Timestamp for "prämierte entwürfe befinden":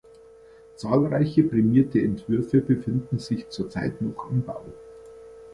1.43-3.19